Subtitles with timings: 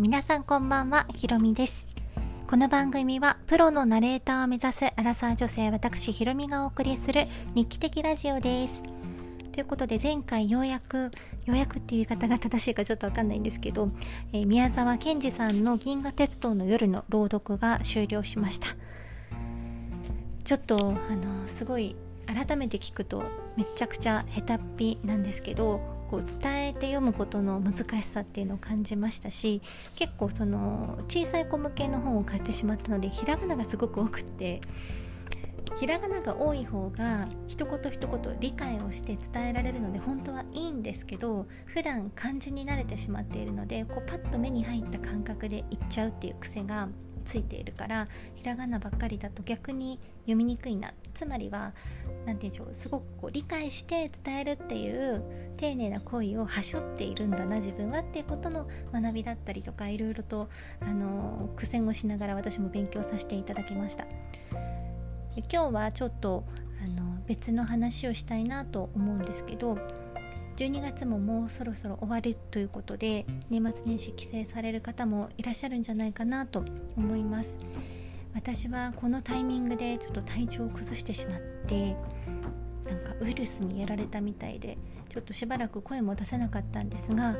[0.00, 1.86] 皆さんこんばんは、ひろみです。
[2.48, 8.82] この番組はプロのナレーターを目指すアラサー女性私ひろみがお送りする日記的ラジオです。
[9.52, 11.10] ということで前回ようやく、
[11.44, 13.90] ようやくっていう言い方が正しいかちょっとわかんないんですけど、
[14.32, 18.68] えー宮沢賢治さんの銀河鉄道の夜の朗読が終了しました。
[20.44, 21.94] ちょっとあのすごい
[22.34, 23.24] 改めて聞くと
[23.56, 29.62] めちゃくちゃ下手っぴなんですけどこう伝えて読むことの難しさっていうのを感じましたし
[29.94, 34.60] 結構その小さい子向けの本を買ってしまったのでひらがながすごく多くって
[35.76, 46.88] ひらがなが多い方が一言一言理解をして伝えられるので本当はいいんですけど普段漢字に慣れてしまっているのでこうパッと目に入った感覚で言っちゃうっていう癖が
[47.24, 51.72] ついているからひらがなばっかりだと逆に読みにくいなつまりは
[52.26, 55.22] 何て言うんでしょうすごくこう理解して伝えるっていう
[55.56, 60.48] 丁寧な行為をはしょっているんだな自分はっていうことの学びだったりとかいろいろと
[60.80, 64.06] あの苦戦をしながら私も勉強させていただきました。
[65.52, 66.44] 今日はちょっと
[66.82, 69.78] あの別の話をしたいなと思うんですけど
[70.56, 76.64] 12月ももうそろそろ終わるということで年末年始帰省される方もいらっしゃるんじゃないかなと
[76.96, 77.58] 思います。
[78.34, 81.96] 私はこのタイミングでちょっと体調を崩してしまって
[82.86, 84.78] なんかウイルスにやられたみたいで
[85.08, 87.36] ちょっとしばらく声も出せなかったんですが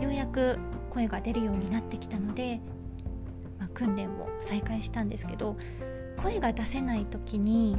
[0.00, 0.58] ようやく
[0.90, 2.60] 声が出るようになってきたので、
[3.58, 5.56] まあ、訓練を再開したんですけど
[6.18, 7.76] 声が出せない時に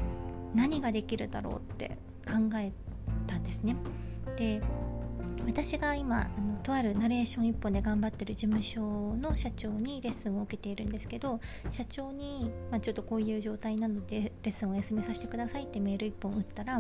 [0.56, 2.72] 何ができるだろうって考え
[3.28, 3.76] たんですね。
[4.36, 4.62] で
[5.46, 16.80] 私が今あのとあるナレーション一本で頑張ってる事務所の社長にレッスンを受けているんですけど社長に、まあ、ちょっとこういう状態なのでレッスンをお休みさせてくださいってメール一本打ったら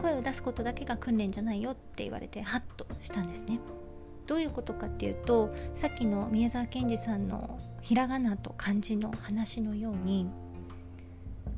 [0.00, 3.60] 声を出すことだけが訓練じゃないよって言われてハッとしたんですね。
[4.26, 10.28] どういうことかっていうとさっきの宮沢賢治さんのひらがなと漢字の話のように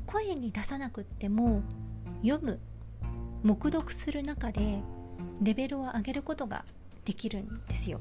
[0.05, 1.63] 声に出さなくっても
[2.23, 2.59] 読む
[3.43, 4.81] 黙読する中で
[5.41, 6.65] レベルを上げることが
[7.05, 7.99] できるんですよ。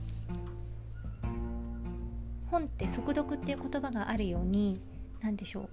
[2.51, 4.81] 本って速読っていう言葉があるように
[5.21, 5.69] 何でしょう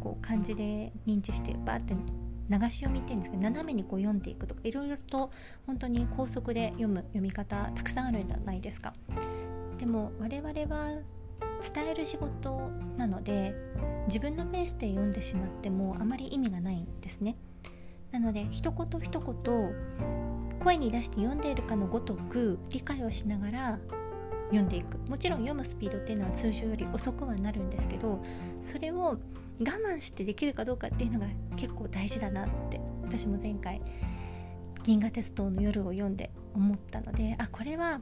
[0.00, 5.30] こう漢字で認知してバーって流し読みっていうんですけど斜めにこう読んでいくとかいろいろと
[5.66, 8.92] 本当に高速で読む読み方たくさんあるんじゃないですか。
[9.78, 11.00] でも我々は
[11.74, 13.54] 伝える仕事なので
[14.06, 17.36] 自分のペースで読んでしまってもあまり意味がないんですね。
[18.10, 19.72] なので一言一言
[20.62, 23.78] 声に出して読んでいるかのごとく理解をしながら
[24.46, 24.98] 読んでいく。
[25.08, 28.20] もちろん読むスピードっていうのは通常より遅くはなるんですけど
[28.60, 29.18] それを我
[29.60, 33.80] 慢してできるかどうかっていうのが結構大事だなって私も前回
[34.82, 38.00] 「銀河鉄道の夜」を読んで思ったのであこれは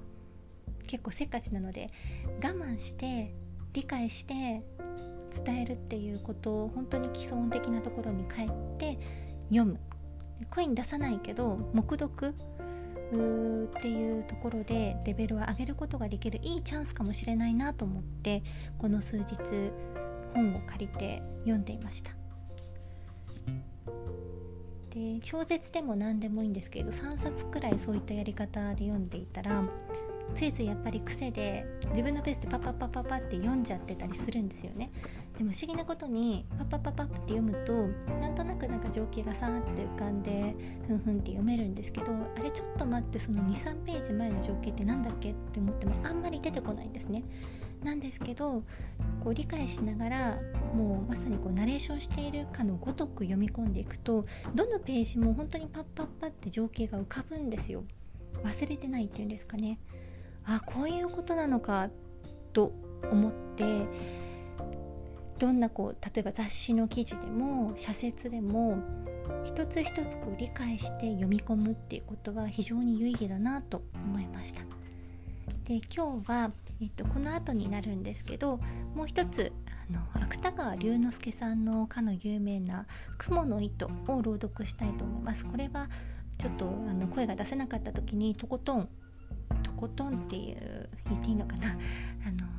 [0.86, 1.88] 結構せっかちなので
[2.42, 3.34] 我慢して
[3.72, 4.62] 理解して
[5.44, 8.98] 伝えるっていうことを本当に基礎的なところに帰って
[9.50, 9.78] 読む。
[10.48, 12.34] 声に出さないけど黙読
[13.08, 18.42] っていうところでレベルを上げることができるいいチャンスかもしれないなと思って
[18.78, 19.36] この数日
[20.34, 22.12] 本を借りて読んでいました。
[24.90, 29.62] で小説でも何でもいいんですけど3冊くらいそういったやり方で読んでいたら
[30.34, 34.90] ついついやっぱり癖で自分のペースでパパパパパって読んじゃってたりするんですよね。
[35.40, 37.72] でも不思議なことにパッパッパッパッって読むと
[38.20, 40.54] なんとなくなんか情景がさーって浮かんで
[40.86, 47.24] ふんふんって読めるんですけどあれちょっと待ってその23ページ前の情景って何だっけって思ってもあんまり出てこないんですね。
[47.82, 48.64] なんですけど
[49.24, 50.38] こう理解しながら
[50.74, 57.84] もうまさにこうナレーションしているかのごとく読み込んでいくとどのページも本当にパッパッパって情景が浮かぶんですよ。
[58.44, 59.78] 忘れてないっていうんですかね。
[60.44, 61.88] あこういうことなのか
[62.52, 62.74] と
[63.10, 63.64] 思って
[65.40, 68.78] どんなこう例えば雑誌の記事でも社説でも
[69.42, 74.60] 一つ一つこう理解して読み込むっていうことは非常に有意義だなと思いました。
[75.64, 76.50] で今日は、
[76.82, 78.58] えっと、この後になるんですけど
[78.94, 79.52] もう一つ
[79.88, 82.86] あの芥川龍之介さんのかの有名な
[83.16, 85.46] 「雲の糸」を朗読したいと思います。
[85.46, 85.88] これは
[86.36, 88.88] ちょっとあの声が出せなかった時にとことん
[89.62, 91.68] とことんっていう言っていいのかな？
[91.70, 91.76] あ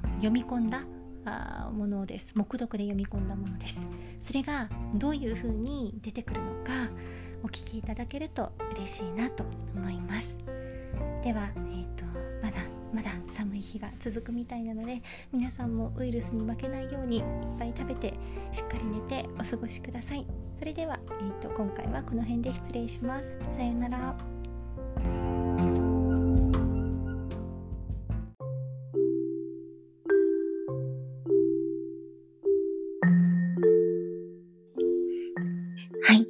[0.07, 0.83] の読み込んだ
[1.25, 2.33] あものです。
[2.35, 3.88] 黙読で読み込んだものです。
[4.19, 6.71] それがどういう風に出てくるのか
[7.44, 9.44] お聞きいただけると嬉しいなと
[9.75, 10.38] 思います。
[11.23, 12.06] では、えーと、
[12.41, 12.57] まだ
[12.94, 15.01] まだ寒い日が続くみたいなので
[15.31, 17.23] 皆さんもウイルスに負けないようにいっ
[17.57, 18.13] ぱい食べて
[18.51, 20.25] しっかり寝てお過ごしください。
[20.57, 23.33] それでは、えーと今回はこの辺で失礼します。
[23.51, 25.40] さようなら。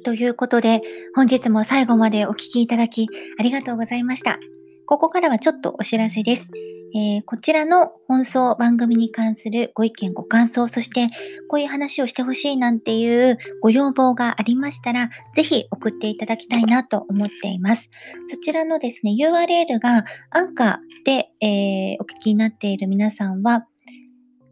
[0.02, 0.82] ということで、
[1.14, 3.08] 本日も最後までお聴きいただき
[3.38, 4.38] ありがとうございました。
[4.86, 6.50] ここからはちょっとお知らせです。
[6.94, 11.08] えー、こちらの放送番組に関するご意見、ご感想、そして
[11.48, 17.88] こういう話をしてほしいなんていうご要望がありましたら、ぜひ送っていただきたいなと思っています。
[18.26, 23.66] そちらのですね、URL がアンカーで、えー、お聞きになっている皆さんは、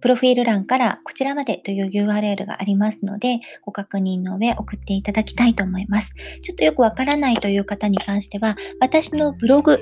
[0.00, 6.14] プロフィール欄からこちらまでという URL がありますので、ご確認の上送っていただきたいと思います。
[6.42, 9.78] ちょっとよくわからないという方に関しては、私のブログ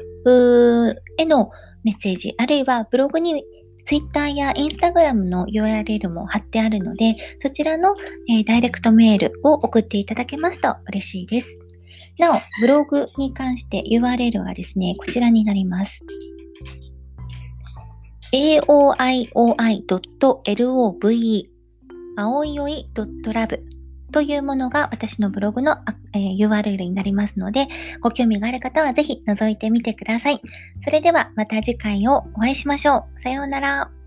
[1.19, 1.51] への
[1.85, 3.45] メッセージ、あるいはブログに
[3.85, 7.95] Twitter や Instagram の URL も貼ってあるので、そちらの、
[8.29, 11.59] えー、ダイレクトメールを送っていただけますと嬉しいです。
[12.19, 16.05] なお、ブログに関して URL はですね、こちらになります。
[18.33, 19.59] aoioi.love
[22.17, 23.61] 青いおい .love
[24.11, 25.77] というものが私のブログの、
[26.15, 27.69] えー、URL になりますので、
[28.01, 30.41] ご興味がある方はぜひ覗いてみてください。
[30.81, 33.21] それではまた次回をお会いしましょう。
[33.21, 33.98] さようなら。